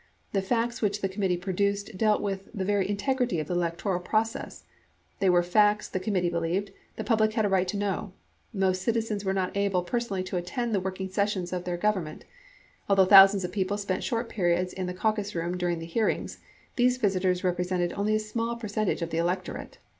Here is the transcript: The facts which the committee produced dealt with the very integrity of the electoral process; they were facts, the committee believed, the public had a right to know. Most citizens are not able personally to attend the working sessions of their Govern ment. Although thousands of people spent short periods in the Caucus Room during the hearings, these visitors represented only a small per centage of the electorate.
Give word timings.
The 0.31 0.41
facts 0.41 0.81
which 0.81 1.01
the 1.01 1.07
committee 1.07 1.37
produced 1.37 1.95
dealt 1.95 2.23
with 2.23 2.49
the 2.55 2.65
very 2.65 2.89
integrity 2.89 3.39
of 3.39 3.45
the 3.47 3.53
electoral 3.53 3.99
process; 3.99 4.63
they 5.19 5.29
were 5.29 5.43
facts, 5.43 5.87
the 5.87 5.99
committee 5.99 6.27
believed, 6.31 6.71
the 6.95 7.03
public 7.03 7.33
had 7.33 7.45
a 7.45 7.49
right 7.49 7.67
to 7.67 7.77
know. 7.77 8.13
Most 8.51 8.81
citizens 8.81 9.23
are 9.27 9.31
not 9.33 9.55
able 9.55 9.83
personally 9.83 10.23
to 10.23 10.37
attend 10.37 10.73
the 10.73 10.79
working 10.79 11.07
sessions 11.07 11.53
of 11.53 11.65
their 11.65 11.77
Govern 11.77 12.05
ment. 12.05 12.25
Although 12.89 13.05
thousands 13.05 13.43
of 13.43 13.51
people 13.51 13.77
spent 13.77 14.03
short 14.03 14.27
periods 14.27 14.73
in 14.73 14.87
the 14.87 14.95
Caucus 14.95 15.35
Room 15.35 15.55
during 15.55 15.77
the 15.77 15.85
hearings, 15.85 16.39
these 16.77 16.97
visitors 16.97 17.43
represented 17.43 17.93
only 17.93 18.15
a 18.15 18.19
small 18.19 18.55
per 18.55 18.67
centage 18.67 19.03
of 19.03 19.11
the 19.11 19.19
electorate. 19.19 19.77